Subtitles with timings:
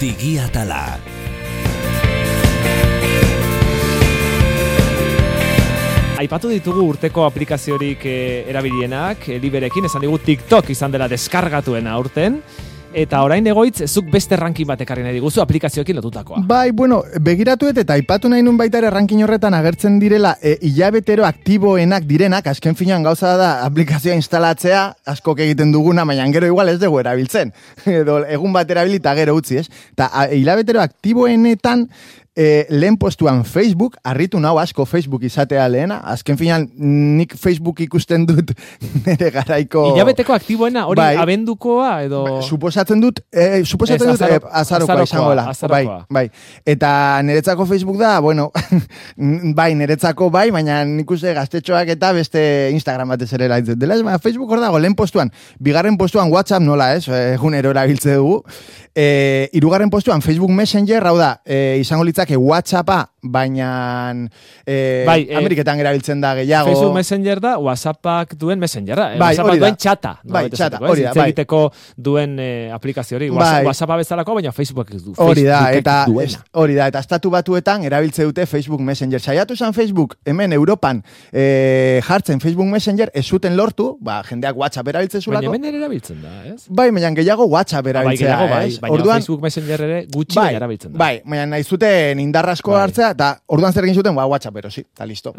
[0.00, 0.96] Digiatala.
[6.20, 12.40] Aipatu ditugu urteko aplikaziorik eh, erabilienak, eh, liberekin, esan digu TikTok izan dela deskargatuena urten,
[12.92, 16.42] eta orain egoitz, zuk beste ranking bat ekarri nahi diguzu aplikazioekin lotutakoa.
[16.46, 21.26] Bai, bueno, begiratuet eta aipatu nahi nun baita ere ranking horretan agertzen direla e, hilabetero
[21.28, 24.82] aktiboenak direnak, azken finean gauza da aplikazioa instalatzea,
[25.14, 27.52] askok egiten duguna, baina gero igual ez dugu erabiltzen.
[28.00, 29.68] Edo egun bat erabilita gero utzi, ez?
[29.94, 31.88] Ta hilabetero aktiboenetan
[32.36, 36.68] e, lehen postuan Facebook, arritu nau asko Facebook izatea lehena, azken finean
[37.18, 38.52] nik Facebook ikusten dut
[39.06, 39.84] nire garaiko...
[39.94, 41.16] Ilabeteko aktiboena, hori Bai.
[41.20, 42.22] abendukoa edo...
[42.24, 45.46] Ba, suposatzen dut, eh, suposatzen Ez, dut azaro- eh, azarokoa azarokoa, izango dela.
[45.74, 46.24] Bai, bai.
[46.66, 46.92] Eta
[47.26, 48.50] niretzako Facebook da, bueno,
[49.58, 52.42] bai, niretzako bai, baina nik uste gaztetxoak eta beste
[52.74, 53.78] Instagram batez ere laitzen.
[53.80, 58.14] Dela, baina Facebook hor dago, lehen postuan, bigarren postuan WhatsApp nola ez, eh, egunero erabiltze
[58.14, 58.44] dugu.
[58.94, 64.28] E, irugarren postuan Facebook Messenger, hau da, e, izango litzake WhatsAppa, baina
[64.66, 66.70] e, Bai, eh, Ameriketan erabiltzen da gehiago.
[66.70, 69.14] Facebook Messenger da, WhatsAppak duen Messengera.
[69.14, 69.66] Eh, Bai, WhatsAppa hori da.
[69.66, 70.12] duen txata.
[70.22, 71.26] Bai, nolabait txata, hori da, bai.
[71.28, 71.60] egiteko
[71.96, 73.30] duen eh, aplikazio hori.
[73.30, 73.38] Bai.
[73.38, 75.14] WhatsApp, WhatsAppa bezalako, baina Facebookek ez du.
[75.20, 75.96] Hori da, eta
[76.52, 79.20] hori da, eta estatu batuetan erabiltze dute Facebook Messenger.
[79.20, 84.88] Saiatu zen Facebook, hemen Europan e, jartzen Facebook Messenger, ez zuten lortu, ba, jendeak WhatsApp
[84.88, 85.54] erabiltzen Baina zulako.
[85.54, 86.64] hemen ere erabiltzen da, ez?
[86.68, 90.62] Bai, baina gehiago WhatsApp Bai, erabiltzea, gehiago bai, baina Facebook Messenger ere gutxi bai, baina
[90.62, 90.98] erabiltzen da.
[90.98, 91.64] bai, baina nahi
[92.10, 92.82] zuten indarrasko Bai.
[92.82, 95.32] hartzea, eta orduan zer egin zuten, ba, WhatsApp erosi, eta listo.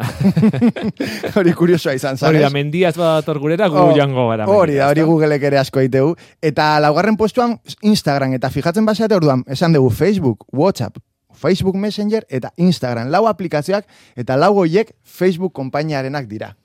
[1.38, 4.47] hori kuriosoa izan zen, Hori da, mendiaz badator gurera, gu Oh, joango gara.
[4.47, 5.02] Hori da, hori?
[5.02, 6.16] Googleek ere asko eitegu.
[6.42, 10.97] Eta laugarren postuan Instagram, eta fijatzen baseate orduan, esan dugu Facebook, WhatsApp,
[11.33, 13.09] Facebook Messenger eta Instagram.
[13.09, 16.55] Lau aplikazioak eta lau goiek Facebook konpainiarenak dira.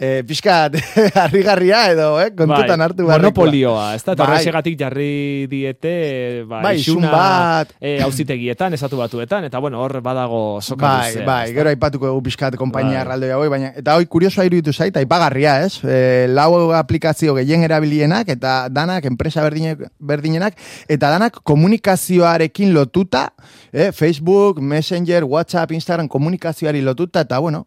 [0.00, 0.78] E, pixkat,
[1.20, 3.18] harrigarria edo, eh, kontutan bai, hartu beharrekoa.
[3.20, 4.14] Monopolioa, ez da?
[4.16, 4.38] Bai.
[4.80, 7.74] jarri diete, ba, Bai, isun isuna, bat.
[7.84, 12.22] eh, auzitegietan, esatu batuetan, eta bueno, hor badago soka Bai, luzea, bai, gero aipatuko dugu
[12.30, 13.28] pixkat konpainia Bai.
[13.30, 15.84] hauek, baina, eta hoi kuriosoa iruditu zait, aipagarria, ez?
[15.84, 20.56] E, lau aplikazio gehien erabilienak, eta danak, enpresa berdine, berdinenak,
[20.88, 23.34] eta danak komunikazioarekin lotuta,
[23.70, 23.92] eh?
[23.92, 27.66] Facebook, Messenger, WhatsApp, Instagram, komunikazioari lotuta, eta bueno,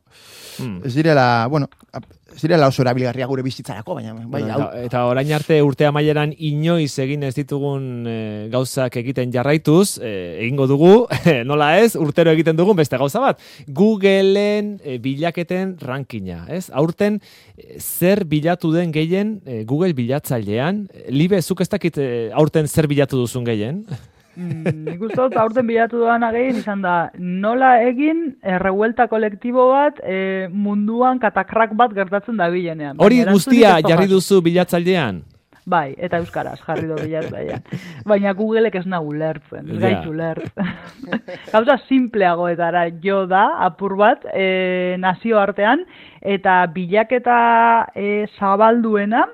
[0.60, 0.82] Hmm.
[0.86, 1.68] ez direla, bueno,
[2.42, 6.92] direla oso erabilgarria gure bizitzarako, baina, bai, hau, eta, eta orain arte urte amaieran inoiz
[7.04, 10.94] egin ez ditugun eh, gauzak egiten jarraituz, eh, egingo dugu,
[11.50, 13.44] nola ez, urtero egiten dugun beste gauza bat.
[13.68, 16.68] Googleen eh, bilaketen rankina, ez?
[16.74, 17.20] Aurten
[17.80, 22.00] zer bilatu den gehien eh, Google bilatzailean, Libe, zuk ez dakit
[22.34, 23.84] aurten zer bilatu duzun gehien?
[24.36, 30.00] Mm, nik uste dut aurten bilatu duan agin izan da nola egin errevuelta kolektibo bat
[30.02, 32.98] e, munduan katakrak bat gertatzen da bilenean.
[32.98, 35.22] Hori Baina guztia jarri duzu bilatzailean?
[35.70, 37.62] Bai, eta euskaraz jarri du bilatzailean.
[38.10, 40.74] Baina Googleek ez nahu ulertzen, ez gaitu ulertzen.
[41.54, 45.86] Gauza simpleagoetara jo da, apur bat, e, nazioartean,
[46.36, 47.38] eta bilaketa
[47.96, 49.28] e, zabalduena,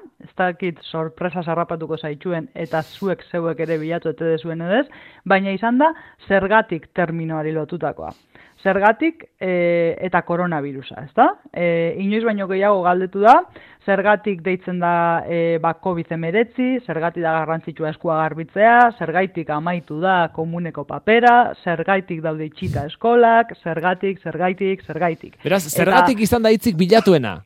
[0.47, 4.87] dakit sorpresa sarrapatuko zaitxuen, eta zuek zeuek ere bilatu ete dezuen edez,
[5.25, 5.93] baina izan da,
[6.27, 8.11] zergatik terminoari lotutakoa.
[8.59, 11.29] Zergatik e, eta koronavirusa, ezta?
[11.55, 13.37] E, inoiz baino gehiago galdetu da,
[13.87, 20.83] zergatik deitzen da e, ba, COVID-19, zergatik da garrantzitsua eskua garbitzea, zergaitik amaitu da komuneko
[20.89, 25.39] papera, zergaitik daude itxita eskolak, zergatik, zergaitik, zergaitik.
[25.45, 27.37] Beraz, Eta- zergatik izan da hitzik bilatuena?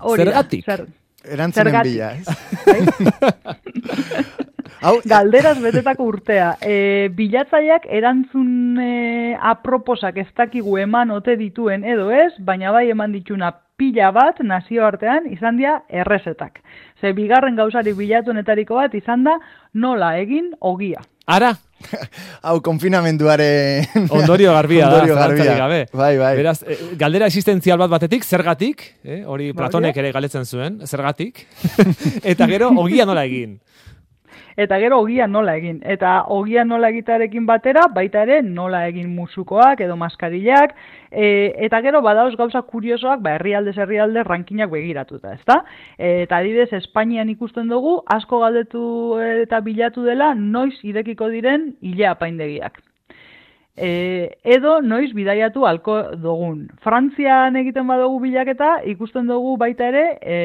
[0.00, 0.64] Hori Zergatik?
[0.64, 0.86] Zer,
[1.28, 2.26] erantzunen bila, ez?
[4.84, 6.50] Hau, Galderaz betetako urtea.
[6.60, 8.88] E, bilatzaileak erantzun e,
[9.40, 15.30] aproposak ez dakigu eman ote dituen edo ez, baina bai eman dituna pila bat nazioartean
[15.32, 16.60] izan dira errezetak.
[17.00, 19.38] Ze bigarren gauzarik bilatuenetariko bat izan da
[19.72, 21.00] nola egin ogia.
[21.24, 21.54] Ara,
[22.46, 23.86] hau konfinamenduaren...
[24.18, 25.62] Ondorio garbia da, Ondorio zalantzarik garbia.
[25.62, 25.86] gabe.
[25.92, 26.32] Bai, bai.
[26.36, 29.22] Beraz, eh, galdera existentzial bat batetik, zergatik, eh?
[29.24, 31.46] hori Ba, Platonek ere galetzen zuen, zergatik,
[32.34, 33.56] eta gero, ogia nola egin.
[34.56, 35.80] Eta gero ogia nola egin.
[35.82, 40.76] Eta ogia nola egitarekin batera, baita ere nola egin musukoak edo maskarillak,
[41.10, 41.26] e,
[41.66, 45.60] eta gero badauz gauza kuriosoak, ba, herrialdez herrialde rankinak begiratuta, ezta?
[45.98, 48.86] E, eta adibidez, Espainian ikusten dugu, asko galdetu
[49.42, 52.82] eta bilatu dela, noiz irekiko diren ile apaindegiak.
[53.76, 56.60] E, edo noiz bidaiatu alko dugun.
[56.84, 60.36] Frantzian egiten badugu bilaketa, ikusten dugu baita ere, e,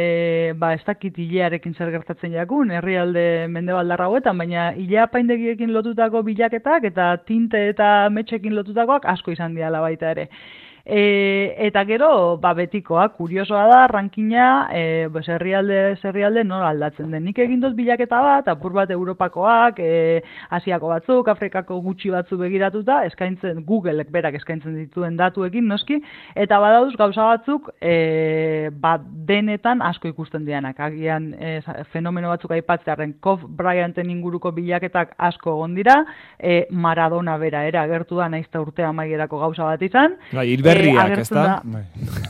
[0.58, 6.90] ba, ez dakit hilearekin zer gertatzen jakun, herrialde mendebaldarra hauetan, baina hilea paindegiekin lotutako bilaketak
[6.90, 10.30] eta tinte eta metxekin lotutakoak asko izan diala baita ere.
[10.92, 17.28] E, eta gero, ba, betikoa, kuriosoa da, rankina, e, pues, herrialde, herrialde nola aldatzen den.
[17.28, 20.24] Nik egin dut bilaketa bat, apur bat Europakoak, e,
[20.58, 26.00] Asiako batzuk, Afrikako gutxi batzu begiratuta, eskaintzen, Googleek berak eskaintzen dituen datuekin, noski,
[26.34, 28.96] eta badauz gauza batzuk, e, ba,
[29.30, 30.82] denetan asko ikusten dianak.
[30.90, 31.60] Agian, e,
[31.94, 36.00] fenomeno batzuk aipatzearen, Kof Bryanten inguruko bilaketak asko egon dira,
[36.40, 40.18] e, Maradona bera, era, agertu da, naizta urtea maierako gauza bat izan.
[40.34, 41.60] Bai, berriak, ez da?
[41.64, 41.84] Bai.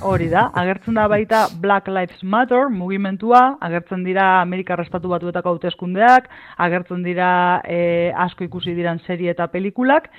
[0.10, 6.30] Hori da, agertzen da baita Black Lives Matter mugimentua, agertzen dira Amerika Respatu Batuetako hauteskundeak,
[6.58, 7.32] agertzen dira
[7.64, 10.10] eh, asko ikusi diran serie eta pelikulak,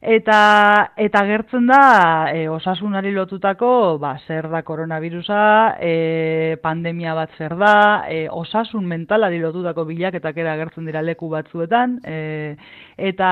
[0.00, 7.56] eta eta gertzen da e, osasunari lotutako ba, zer da koronavirusa, e, pandemia bat zer
[7.58, 12.56] da, e, osasun mentalari lotutako bilaketak era gertzen dira leku batzuetan, e,
[12.96, 13.30] eta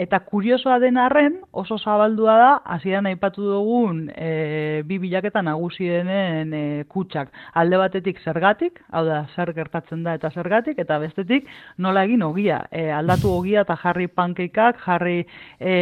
[0.00, 6.52] eta kuriosoa den arren oso zabaldua da hasieran aipatu dugun e, bi bilaketa nagusi denen
[6.52, 7.32] e, kutsak.
[7.54, 11.48] Alde batetik zergatik, hau da zer gertatzen da eta zergatik, eta bestetik
[11.78, 12.62] nola egin ogia.
[12.70, 15.22] E, aldatu ogia eta jarri pankeikak, jarri
[15.58, 15.72] e,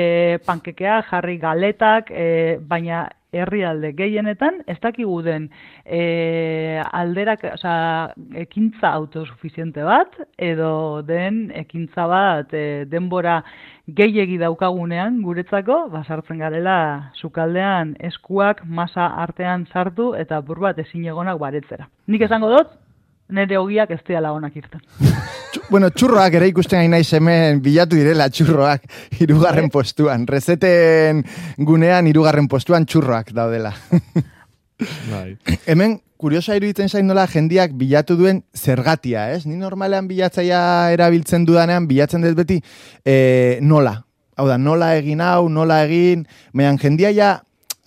[0.46, 5.48] pankekea, jarri galetak, e, baina herrialde gehienetan ez dakigu den
[5.84, 7.74] e, alderak, oza,
[8.42, 13.40] ekintza autosuficiente bat edo den ekintza bat e, denbora
[13.86, 21.06] gehiegi daukagunean guretzako, basartzen garela sukaldean eskuak masa artean sartu eta bur bat ezin
[21.38, 21.88] baretzera.
[22.06, 22.70] Nik esango dut,
[23.30, 24.82] nire ogiak ez dira lagonak irten.
[25.70, 28.86] bueno, txurroak ere ikusten gaina hemen bilatu direla txurroak
[29.20, 29.74] irugarren bai.
[29.78, 30.26] postuan.
[30.26, 31.24] Rezeten
[31.58, 33.72] gunean irugarren postuan txurroak daudela.
[35.12, 35.36] bai.
[35.66, 39.46] Hemen, kuriosa iruditzen zain nola jendiak bilatu duen zergatia, ez?
[39.46, 40.60] Ni normalean bilatzaia
[40.92, 42.60] erabiltzen dudanean, bilatzen dut beti
[43.04, 43.96] e, nola.
[44.36, 47.38] Hau da, nola egin hau, nola egin, mehan jendia ja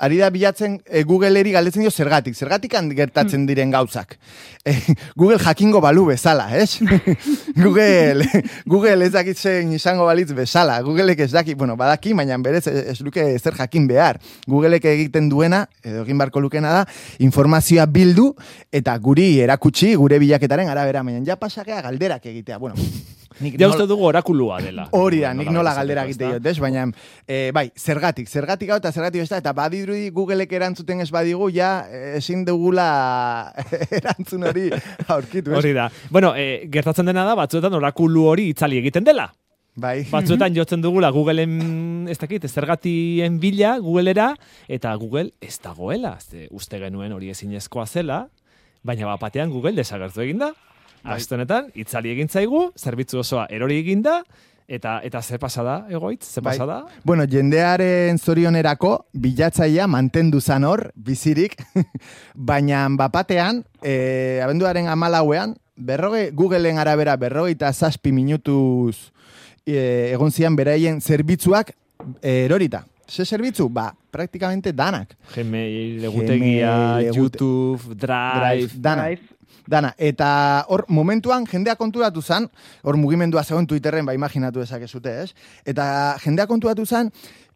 [0.04, 3.48] ari da bilatzen e, Google-eri galdetzen dio zergatik, zergatik gertatzen hmm.
[3.48, 4.18] diren gauzak.
[4.64, 4.72] E,
[5.20, 6.80] Google jakingo balu bezala, ez?
[7.66, 8.24] Google,
[8.64, 10.78] Google ez dakitzen izango balitz bezala.
[10.86, 14.22] Googleek ez daki, bueno, badaki, baina berez ez luke zer jakin behar.
[14.48, 16.86] Googleek egiten duena, edo egin barko lukena da,
[17.20, 18.30] informazioa bildu
[18.72, 22.62] eta guri erakutsi gure bilaketaren arabera, baina ja pasakea galderak egitea.
[22.64, 22.80] Bueno,
[23.42, 24.88] Nik ja uste dugu orakulua dela.
[25.00, 26.58] Hori da, nik nola galdera egite jot, ez?
[26.62, 26.86] Baina,
[27.28, 31.72] e, bai, zergatik, zergatik hau eta zergatik besta, eta badirudi Googleek erantzuten ez badigu, ja,
[32.18, 32.88] ezin dugula
[34.00, 34.70] erantzun hori
[35.08, 35.62] aurkitu, ez?
[35.62, 35.90] Hori da.
[36.10, 39.32] Bueno, e, gertatzen dena da, batzuetan orakulu hori itzali egiten dela.
[39.76, 40.04] Bai.
[40.12, 44.34] Batzuetan jotzen dugula Googleen, ez dakit, zergatien bila Googlera,
[44.68, 46.18] eta Google ez dagoela.
[46.22, 48.28] Ze, uste genuen hori ezinezkoa zela,
[48.84, 50.54] baina bapatean Google desagertu eginda.
[51.04, 51.18] Bai.
[51.20, 54.22] Astenetan, itzali egin zaigu, zerbitzu osoa erori eginda,
[54.72, 56.54] eta eta ze pasada egoitz, ze bai.
[56.54, 56.86] pasada?
[57.04, 61.58] Bueno, jendearen zorionerako bilatzaia mantendu zan hor, bizirik,
[62.52, 69.12] baina bapatean, e, abenduaren amalauean, berroge, Googleen arabera berroge eta zazpi minutuz
[69.66, 71.76] e, egon zian beraien zerbitzuak
[72.22, 72.86] erorita.
[73.04, 73.68] Ze zerbitzu?
[73.70, 75.18] Ba, praktikamente danak.
[75.36, 79.33] Gmail, egutegia, YouTube, Drive, Drive, danak
[79.68, 79.94] dana.
[79.98, 82.50] Eta hor, momentuan, jendea konturatu zan,
[82.84, 85.32] hor mugimendua zegoen Twitterren, ba, imaginatu ezakezute, ez?
[85.66, 85.86] Eta
[86.24, 87.12] jendea konturatu zan,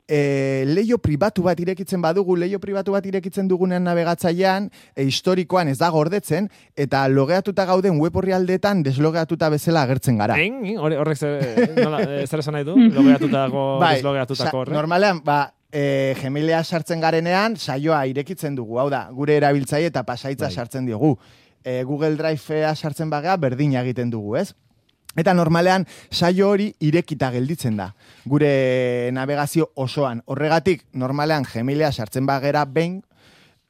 [0.07, 5.77] e, leio pribatu bat irekitzen badugu, leio pribatu bat irekitzen dugunean navegatzailean, e, historikoan ez
[5.81, 10.39] da gordetzen, eta logeatuta gauden web horri aldetan deslogeatuta bezala agertzen gara.
[10.39, 12.77] Horrek zer esan nahi du?
[12.77, 14.77] Logeatutako, bai, deslogeatutako horrek?
[14.77, 15.41] Normalean, ba,
[15.72, 20.55] e, gemilea sartzen garenean, saioa irekitzen dugu, hau da, gure erabiltzaile eta pasaitza bai.
[20.55, 21.17] sartzen diogu
[21.67, 24.53] e, Google Drivea sartzen bagea berdina egiten dugu, ez?
[25.17, 25.83] Eta normalean
[26.13, 27.89] saio hori irekita gelditzen da.
[28.29, 30.21] Gure navegazio osoan.
[30.25, 33.01] Horregatik, normalean Gmailea sartzen bagera behin,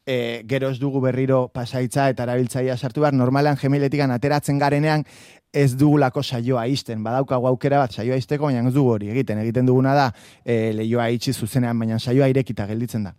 [0.06, 5.06] e, gero ez dugu berriro pasaitza eta erabiltzaia sartu behar, normalean Gmailetik ateratzen garenean
[5.54, 7.02] ez dugulako saioa izten.
[7.04, 9.40] Badaukagu aukera bat saioa izteko, baina ez dugu hori egiten.
[9.42, 10.12] Egiten duguna da,
[10.46, 13.16] e, lehioa itxi zuzenean, baina saioa irekita gelditzen da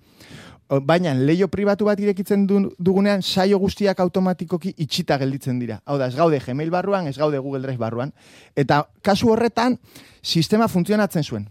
[0.68, 5.80] baina leio pribatu bat irekitzen dugunean saio guztiak automatikoki itxita gelditzen dira.
[5.87, 8.12] Hau da, ez gaude Gmail barruan, ez gaude Google Drive barruan.
[8.56, 9.78] Eta kasu horretan,
[10.22, 11.48] sistema funtzionatzen zuen.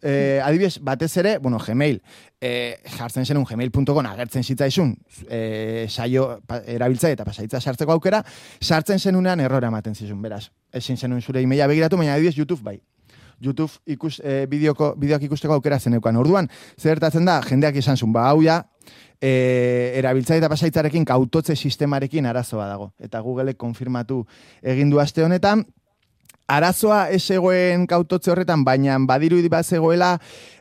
[0.00, 2.00] E, adibidez, batez ere, bueno, Gmail,
[2.40, 4.94] e, jartzen zen un gmail.com agertzen zitzaizun
[5.28, 8.22] e, saio erabiltza eta pasaitza sartzeko aukera,
[8.60, 10.48] sartzen zenunean errora ematen zizun, beraz.
[10.72, 12.78] Ezin zenun zure emaila begiratu, baina adibidez YouTube bai.
[13.42, 16.16] YouTube ikus, e, bideoko, bideoak ikusteko aukera zeneukan.
[16.16, 16.48] Orduan,
[16.80, 18.62] zertatzen da, jendeak izan zun, ba, hau ja,
[19.22, 22.90] e, erabiltzai eta pasaitzarekin kautotze sistemarekin arazoa dago.
[23.02, 24.22] Eta Googleek konfirmatu
[24.74, 25.64] egin du aste honetan,
[26.52, 30.16] arazoa ez egoen kautotze horretan, baina badiru bat zegoela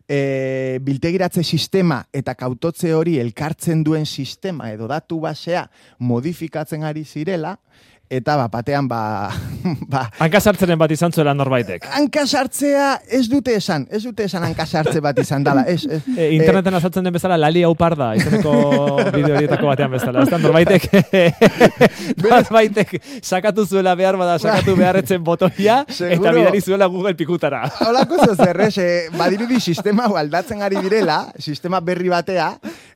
[0.07, 5.67] e, biltegiratze sistema eta kautotze hori elkartzen duen sistema edo datu basea
[5.99, 7.57] modifikatzen ari zirela,
[8.11, 9.31] eta ba, batean ba...
[9.93, 11.85] ba hankasartzeren bat izan zuela norbaitek.
[11.95, 12.87] Hankasartzea
[13.19, 15.63] ez dute esan, ez dute esan hankasartze bat izan dala.
[15.71, 18.53] Ez, ez, e, interneten e, azaltzen den bezala, lali hau parda, izeneko
[19.15, 20.25] bideo horietako batean bezala.
[20.25, 20.89] Ez norbaitek,
[22.25, 27.63] norbaitek sakatu zuela behar bada, sakatu beharretzen botoia, eta bidari zuela Google pikutara.
[27.87, 32.51] Holako zo zer, ez, eh, badirudi sistema aldatzen ari direla, sistema berri batea,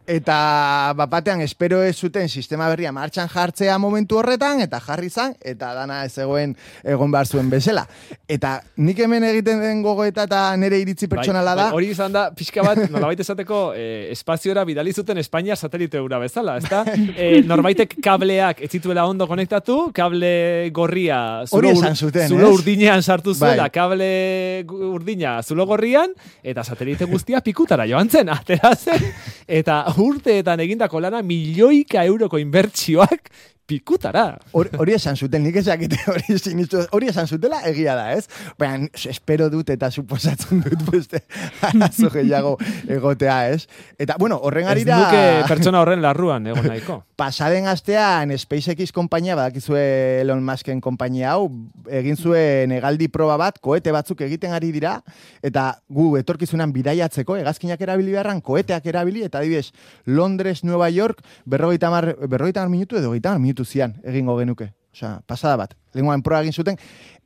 [0.08, 5.74] eta bapatean espero ez zuten sistema berria martxan jartzea momentu horretan, eta jarri zan, eta
[5.74, 7.86] dana ez egoen egon behar zuen bezala.
[8.28, 11.68] Eta nik hemen egiten den gogoeta eta nire iritzi bai, pertsonala da.
[11.70, 16.20] Bai, hori izan da, pixka bat, nolabait esateko, eh, espaziora bidali zuten Espainia satelite ura
[16.22, 16.84] bezala, ezta?
[17.16, 23.68] Eh, norbaitek kableak ez zituela ondo konektatu, kable gorria zulo, zuten, zulo urdinean sartu zuela,
[23.68, 23.74] bai.
[23.74, 24.10] kable
[24.92, 29.06] urdina zulo gorrian, eta satelite guztia pikutara joan zen, atera zen,
[29.48, 33.30] eta urteetan egindako lana milioika euroko inbertsioak
[33.66, 34.38] pikutara.
[34.54, 38.28] Hori esan zuten, nik ezakite hori sinistu, hori esan zutela egia da, ez?
[38.62, 41.24] Baina, espero dut eta suposatzen dut beste
[41.70, 42.56] arazo gehiago
[42.88, 43.66] egotea, ez?
[43.98, 45.00] Eta, bueno, horren ari da...
[45.00, 47.00] Ez duke pertsona horren larruan, egon nahiko.
[47.22, 49.82] Pasaden astean SpaceX kompainia, badakizue
[50.22, 51.50] Elon Musken kompainia hau,
[51.90, 54.98] egin zuen egaldi proba bat, koete batzuk egiten ari dira,
[55.46, 59.72] eta gu etorkizunan bidaiatzeko, egazkinak erabili beharran, koeteak erabili, eta adibidez,
[60.06, 64.74] Londres, Nueva York, berrogeita mar, berrogeita mar minutu edo, geita minutu zian egingo genuke.
[64.96, 65.74] Osea, pasada bat.
[65.94, 66.78] Lenguan proa egin zuten,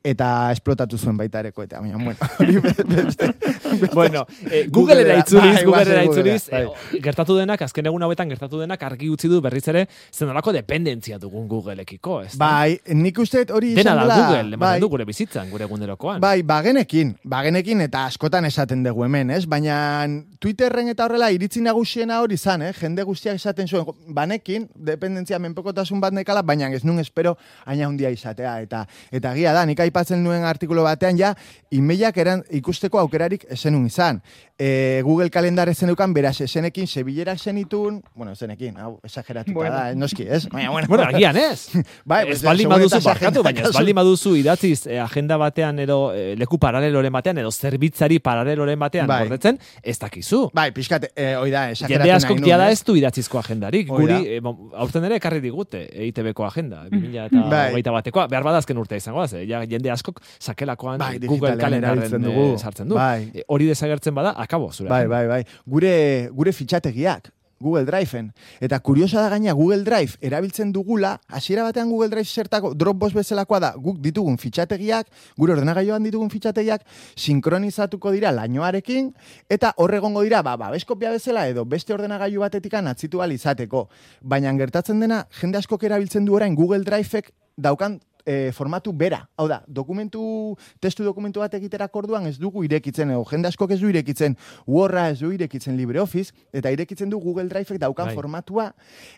[0.03, 1.81] eta esplotatu zuen baita ere koetea.
[1.81, 2.17] Baina, bueno,
[3.93, 6.63] bueno eh, Google era itzuriz, bai, Google era itzuriz, bai.
[6.63, 11.19] eh, gertatu denak, azken egun hauetan gertatu denak argi utzi du berriz ere, zenolako dependentzia
[11.19, 12.37] dugun Googleekiko, ez?
[12.39, 16.21] Bai, nik uste hori Dena da Google, bai, du gure bizitzan, gure egunerokoan.
[16.23, 19.43] Bai, bagenekin, bagenekin eta askotan esaten dugu hemen, ez?
[19.49, 20.07] Baina
[20.39, 22.71] Twitterren eta horrela iritzi nagusiena hori zan, eh?
[22.77, 28.11] Jende guztiak esaten zuen, banekin, dependentzia menpekotasun bat nekala, baina ez nun espero aina handia
[28.13, 28.55] izatea.
[28.63, 31.33] Eta, eta gia da, nik aipatzen nuen artikulu batean ja,
[31.75, 34.21] imeiak eran ikusteko aukerarik esenun izan.
[34.59, 39.75] E, Google kalendar ezenukan, beraz, esenekin, sebilera zenitun, bueno, esenekin, hau, esageratuta bueno.
[39.75, 40.41] da, noski, ez?
[40.51, 41.69] Baina, bueno, bueno, agian, ez?
[42.11, 46.33] bai, ez baldi maduzu, barkatu, baina ez baldi maduzu idatziz eh, agenda batean edo eh,
[46.39, 49.21] leku paraleloren batean edo zerbitzari paraleloren batean bai.
[49.23, 50.41] gordetzen, ez dakizu.
[50.53, 53.87] Bai, pixkat, eh, oi da, esageratu Jende askok da ez du idatzizko agendarik.
[53.87, 54.41] Guri, eh,
[54.83, 57.99] aurten ere ekarri digute, EITB-ko agenda, 2000 eta bai.
[57.99, 59.45] batekoa, behar badazken urte izango, eh?
[59.49, 62.51] ja, jende askok sakelakoan bai, Google kalendaren dugu.
[62.59, 62.99] sartzen du.
[62.99, 63.43] Bai.
[63.47, 64.89] hori desagertzen bada, akabo, zure.
[64.89, 65.43] Bai, bai, bai.
[65.65, 68.31] Gure, gure fitxategiak, Google Driveen.
[68.63, 73.59] Eta kuriosa da gaina Google Drive erabiltzen dugula, hasiera batean Google Drive zertako Dropbox bezalakoa
[73.59, 76.85] da, guk ditugun fitxategiak, gure ordenagailoan ditugun fitxategiak,
[77.19, 79.11] sinkronizatuko dira lainoarekin,
[79.51, 83.89] eta horregongo dira, ba, ba, beskopia bezala edo beste ordenagailu batetikan atzitu izateko.
[84.21, 89.21] Baina gertatzen dena, jende askok erabiltzen du orain Google Driveek daukan e, formatu bera.
[89.37, 93.79] Hau da, dokumentu, testu dokumentu bat egiterak orduan ez dugu irekitzen, edo jende askok ez
[93.81, 94.35] du irekitzen
[94.67, 98.15] Wordra ez du irekitzen LibreOffice, eta irekitzen du Google Drive daukan bai.
[98.15, 98.69] formatua,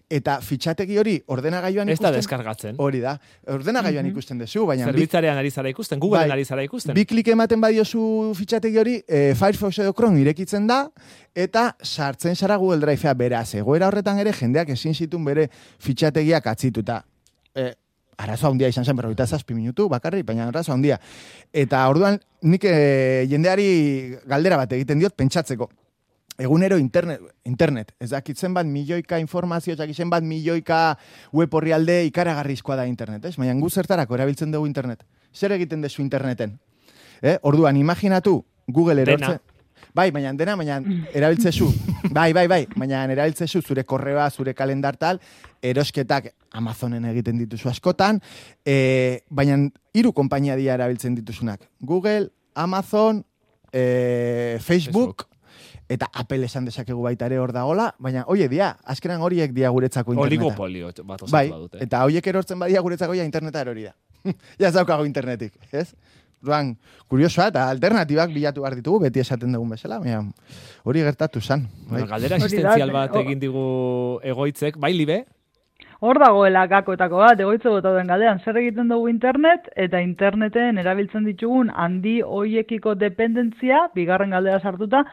[0.10, 2.08] eta fitxategi hori ordenagailuan ikusten.
[2.08, 2.79] Ez da deskargatzen.
[2.79, 3.17] Hori da,
[3.48, 4.89] ordenagailuan mm ikusten dezu, baina...
[4.89, 6.91] Zerbitzarean ari zara ikusten, Google bai, ari zara ikusten.
[6.98, 10.81] Bi klik ematen badiozu fitxategi hori, e, Firefox edo Chrome irekitzen da,
[11.36, 13.53] eta sartzen zara Google Drivea beraz.
[13.55, 15.48] Egoera horretan ere jendeak ezin zitun bere
[15.79, 17.01] fitxategiak atzituta.
[17.55, 17.72] E,
[18.22, 21.00] arazo handia izan zen berroita zazpi minutu, bakarri, baina arazo handia.
[21.54, 25.70] Eta orduan, nik e, jendeari galdera bat egiten diot, pentsatzeko.
[26.42, 30.98] Egunero internet, internet, ez dakitzen bat milioika informazio, ez bat milioika
[31.34, 33.36] web horri alde ikaragarrizkoa da internet, ez?
[33.38, 35.04] Baina zertarako erabiltzen dugu internet.
[35.34, 36.58] Zer egiten dezu interneten?
[37.22, 37.38] Eh?
[37.44, 39.40] Orduan, imaginatu, Google erortzen...
[39.93, 40.79] Bai, baina dena, baina
[41.13, 41.67] erabiltzezu.
[42.17, 45.19] Bai, bai, bai, baina erabiltzezu zure korreoa, zure kalendar tal,
[45.62, 48.19] erosketak Amazonen egiten dituzu askotan,
[48.65, 49.60] e, baina
[49.95, 51.62] hiru konpainia dira erabiltzen dituzunak.
[51.79, 53.21] Google, Amazon,
[53.71, 55.27] e, Facebook,
[55.91, 60.15] eta Apple esan dezakegu baita ere hor dagola, baina oie dia, azkenan horiek dia guretzako
[60.15, 60.45] interneta.
[60.48, 61.45] Oligopolio bat bai,
[61.83, 63.95] eta horiek erortzen badia guretzako ja interneta erori da.
[64.62, 65.91] ja zaukago internetik, ez?
[66.41, 66.75] Duan,
[67.07, 70.24] kuriosoa eta alternatibak bilatu behar ditugu, beti esaten dugun bezala, baina
[70.83, 71.67] hori gertatu zan.
[71.91, 72.07] Bai.
[72.10, 73.67] Galdera existenzial bat egin digu
[74.33, 75.21] egoitzek, bai libe,
[76.01, 81.27] hor dagoela gakoetako bat, egoitze bota den galdean, zer egiten dugu internet, eta interneten erabiltzen
[81.29, 85.03] ditugun handi hoiekiko dependentzia, bigarren galdera sartuta,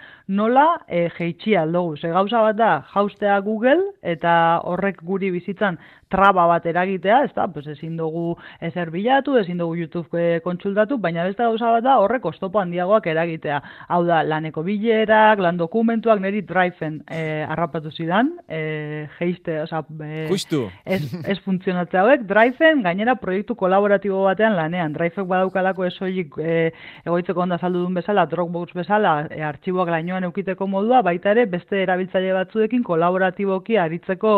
[0.41, 1.99] nola e, jeitxi aldugu.
[2.01, 4.33] Ze gauza bat da, jaustea Google, eta
[4.65, 5.77] horrek guri bizitzan
[6.11, 10.99] traba bat eragitea, ez da, pues ezin dugu ezer bilatu, ezin dugu YouTube eh, kontsultatu,
[10.99, 13.61] baina beste gauza bat da horrek oztopo handiagoak eragitea.
[13.89, 20.27] Hau da, laneko bilerak, lan dokumentuak, niri driven e, harrapatu zidan, e, geiste, oza, e,
[20.31, 20.65] Justu.
[20.85, 24.95] ez, ez funtzionatzea hauek, driven gainera proiektu kolaboratibo batean lanean.
[24.97, 26.57] Drivek badaukalako esoilik e,
[27.05, 31.83] egoitzeko onda saldu duen bezala, Dropbox bezala, e, artxiboak lainoan eukiteko modua, baita ere beste
[31.85, 34.35] erabiltzaile batzuekin kolaboratiboki aritzeko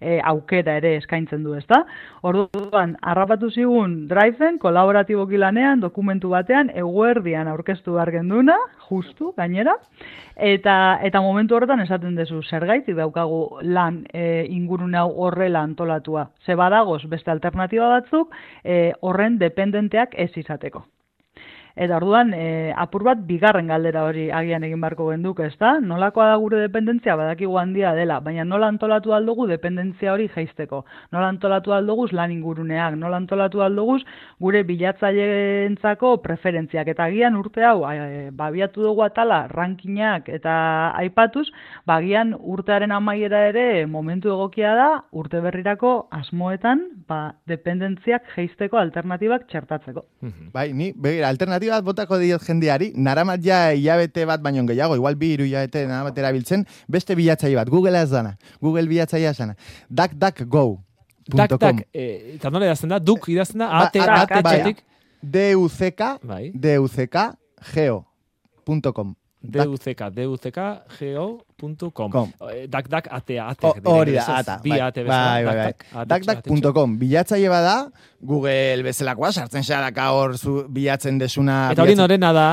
[0.00, 1.84] e, aukera ere eskaintzen du, ezta?
[2.22, 8.56] Orduan, harrapatu zigun Driven kolaboratiboki lanean dokumentu batean eguerdian aurkeztu behar genduna,
[8.88, 9.76] justu gainera,
[10.36, 16.30] eta eta momentu horretan esaten duzu zergaitik daukagu lan e, ingurune hau horrela antolatua.
[16.44, 20.84] Ze badagoz beste alternatiba batzuk e, horren dependenteak ez izateko.
[21.74, 25.72] Eta orduan, e, apur bat bigarren galdera hori agian egin barko genduk, ez da?
[25.82, 30.84] Nolakoa da gure dependentzia, badakigu handia dela, baina nola antolatu aldugu dependentzia hori jaisteko.
[31.10, 34.04] Nola antolatu alduguz lan inguruneak, nola antolatu alduguz
[34.38, 36.92] gure bilatzaileentzako preferentziak.
[36.94, 40.54] Eta agian urte hau, e, babiatu dugu atala, rankinak eta
[41.02, 41.48] aipatuz,
[41.90, 50.06] bagian urtearen amaiera ere momentu egokia da, urte berrirako asmoetan, ba, dependentziak jaisteko alternatibak txertatzeko.
[50.54, 55.14] Bai, ni, begira, alternatiba bat botako diot jendeari, naramat ja hilabete bat baino gehiago, igual
[55.16, 59.54] bi hiru hilabete naramat erabiltzen, beste bilatzaile bat, Google ez dana, Google bilatzailea zana,
[59.90, 60.78] DuckDuckGo.
[61.36, 64.74] Tak, tak, eh, eta nola idazten da, duk idazten da, Ba, ate, a- ate, bai.
[65.22, 67.32] D-U-C-K, bai, D-U-C-K,
[67.72, 69.14] geo.com.
[69.44, 72.32] DUCK, DUCK, Com.
[72.50, 73.66] Eh, Dak, dak, atea, ate.
[73.66, 74.58] O- Hori da, ata.
[74.62, 75.30] Bi bai, ate bezala.
[75.34, 75.64] bai, bai, bai.
[75.64, 77.76] dak, dak, ate, ate, Dakdak.com, bilatzaile bada,
[78.20, 80.34] Google bezalakoa, sartzen xaraka hor
[80.68, 81.70] bilatzen desuna.
[81.72, 82.48] Eta hori norena da,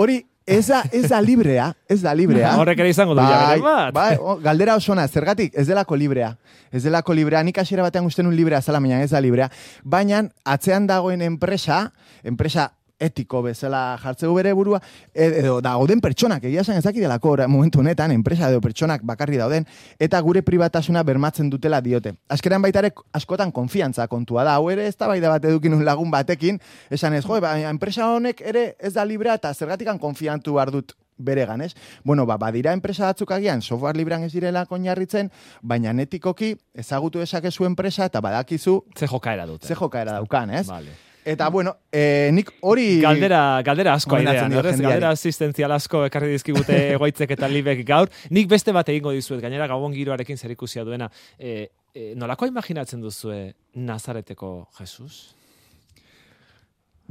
[0.00, 2.54] Hori, ez da, ez da librea, ez da librea.
[2.60, 3.92] horrek ere izango du Bai, bat.
[3.94, 6.36] bai, galdera oso ona, zergatik, ez delako librea.
[6.72, 9.50] Ez delako librea, nik hasiera batean usten un librea zala, baina ez da librea.
[9.84, 11.92] Baina, atzean dagoen enpresa,
[12.24, 12.70] enpresa
[13.00, 14.80] etiko bezala jartzeu bere burua,
[15.14, 19.66] e- edo dauden pertsonak, egia esan ezaki delako momentu honetan, enpresa edo pertsonak bakarri dauden,
[19.98, 22.14] eta gure pribatasuna bermatzen dutela diote.
[22.28, 26.10] Azkeran baita ere askotan konfiantza kontua da, hau ere ez da bat edukin un lagun
[26.10, 30.70] batekin, esan ez, jo, ba, enpresa honek ere ez da librea eta zergatikan konfiantu behar
[30.70, 31.74] dut beregan, ez?
[32.04, 35.30] Bueno, ba, badira enpresa batzuk agian software librean ez direla konjarritzen,
[35.62, 39.66] baina netikoki ezagutu dezakezu enpresa eta badakizu Ze jokaera dute.
[39.66, 40.66] ze jokaera daukan, ez?
[40.66, 41.09] Vale.
[41.24, 43.00] Eta, bueno, eh, nik hori...
[43.02, 48.08] Galdera, galdera asko dio horrez, galdera asistenzial asko ekarri dizkigute egoitzek eta libek gaur.
[48.30, 51.10] Nik beste bat egingo dizuet, gainera gabon giroarekin zer ikusia duena.
[51.38, 55.34] E, e, nolako imaginatzen duzue Nazareteko Jesus?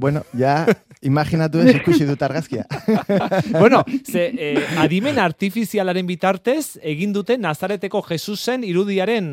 [0.00, 0.64] Bueno, ja,
[1.04, 2.64] imaginatu ez ikusi dut argazkia.
[3.62, 9.28] bueno, ze, eh, adimen artifizialaren bitartez egin dute Nazareteko Jesusen irudiaren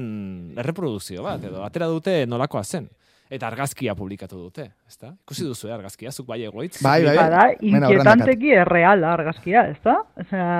[0.59, 2.89] erreprodukzio bat, edo atera dute nolakoa zen.
[3.27, 5.09] Eta argazkia publikatu dute, ezta?
[5.25, 6.77] Ikusi duzu argazkia, zuk bai egoitz?
[6.83, 7.15] Bai, bai.
[7.17, 9.97] Bada, Mena, inquietanteki erreala argazkia, ez da?
[10.23, 10.51] Osea,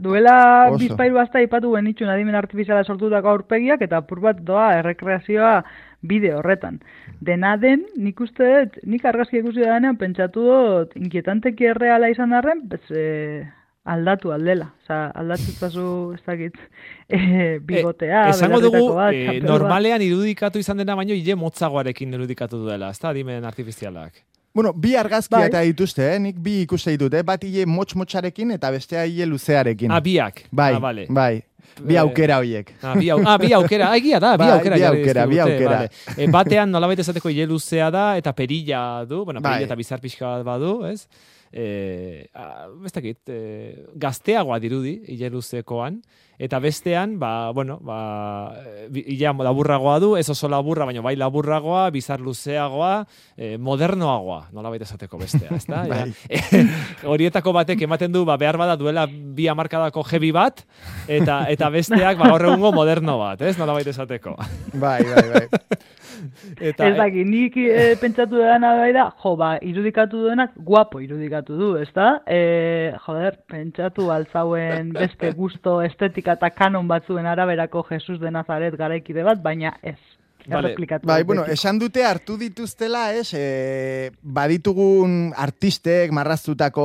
[0.00, 0.36] duela
[0.70, 0.78] Oso.
[0.80, 5.58] bizpairu hasta ipatu genitxun adimen artifiziala sortutako aurpegiak eta apur bat doa errekreazioa
[6.04, 6.80] bide horretan.
[7.24, 12.64] Dena den, nik uste dut, nik argazkia ikusi denean pentsatu dut inquietanteki erreala izan arren,
[12.72, 13.44] bez, eh,
[13.84, 14.70] aldatu aldela.
[14.84, 16.60] Osa, aldatu zazu, ez dakit,
[17.08, 19.42] eh, bigotea, Esango dugu, bat, bat.
[19.44, 24.22] normalean irudikatu izan dena baino ile motzagoarekin irudikatu duela, ezta adimen artifizialak.
[24.54, 25.48] Bueno, bi argazkia Bai.
[25.50, 26.18] eta dituzte, eh?
[26.22, 27.24] nik bi ikuste ditut, eh?
[27.26, 29.90] bat hile motx-motxarekin eta bestea hile luzearekin.
[29.90, 30.44] Ah, biak.
[30.52, 31.06] bai, ah, vale.
[31.10, 31.42] bai,
[31.82, 32.70] bi aukera hoiek.
[32.78, 34.78] Ah, bi, au, ah, bi aukera, ah, egia da, bi Bai, aukera.
[34.78, 35.80] bi aukera, bi aukera.
[35.80, 35.90] Vale.
[36.14, 39.66] E, batean nolabait esateko ile luzea da, eta perilla du, bueno, perilla Bai.
[39.66, 41.08] eta bizar pixka bat badu, ez?
[41.54, 46.00] E, a, ez dakit, e, gazteagoa dirudi, ile luzekoan,
[46.34, 48.56] eta bestean, ba, bueno, ba,
[48.90, 53.04] ile laburragoa du, ez oso laburra, baina bai laburragoa, bizar luzeagoa,
[53.38, 55.84] e, modernoagoa, nolabait esateko bestea, ezta?
[55.94, 56.10] Bai.
[56.26, 56.64] Ja,
[57.06, 60.64] horietako batek ematen du, ba, behar bada duela bi hamarkadako jebi bat,
[61.06, 63.54] eta eta besteak ba, gaur egungo moderno bat, ez?
[63.60, 64.34] Nolabait esateko.
[64.74, 65.46] Bai, bai, bai.
[66.70, 71.58] Eta, Ez dakit, nik eh, pentsatu dena bai da, jo, ba, irudikatu duenak guapo irudikatu
[71.58, 72.10] du, ezta?
[72.26, 79.26] E, joder, pentsatu altzauen beste gusto estetika eta kanon batzuen araberako Jesus de Nazaret garaikide
[79.26, 79.98] bat, baina ez.
[80.46, 80.74] Vale.
[81.02, 86.84] Bai, bueno, esan dute hartu dituztela, ez, e, baditugun artistek marraztutako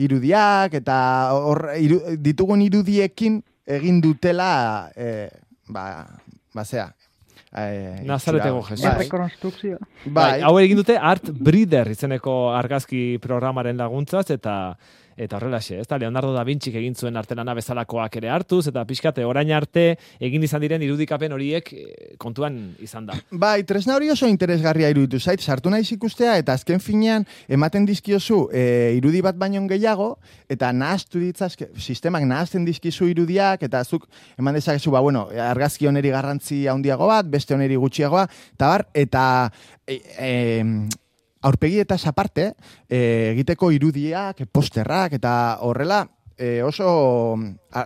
[0.00, 0.96] irudiak, eta
[1.36, 3.42] hor, iru, ditugun irudiekin
[3.76, 5.28] egin dutela, e,
[5.68, 6.06] ba,
[6.56, 6.88] basea.
[7.56, 8.76] E, Nazareteko itxura.
[8.76, 8.90] Jesus.
[8.90, 9.78] Errekonstrukzio.
[10.04, 14.76] bai, Bai, hau egin dute Art Breeder izeneko argazki programaren laguntzaz, eta
[15.16, 19.24] Eta horrelaxe, ez da, Leonardo da Vinci egin zuen artelana bezalakoak ere hartuz, eta pixkate
[19.24, 19.86] orain arte
[20.20, 21.86] egin izan diren irudikapen horiek eh,
[22.20, 23.16] kontuan izan da.
[23.30, 28.42] Bai, tresna hori oso interesgarria iruditu zait, sartu naiz ikustea, eta azken finean ematen dizkiozu
[28.52, 28.66] e,
[28.98, 30.10] irudi bat baino gehiago,
[30.52, 34.04] eta nahaztu ditzazke, sistemak nahazten dizkizu irudiak, eta zuk
[34.36, 39.24] eman dezakezu, ba, bueno, argazki oneri garrantzi handiago bat, beste oneri gutxiagoa, eta bar, eta
[39.88, 40.30] e, e,
[41.46, 42.52] aurpegi eta aparte,
[42.88, 45.32] e, egiteko irudiak, posterrak, eta
[45.62, 46.04] horrela,
[46.36, 47.36] e, oso,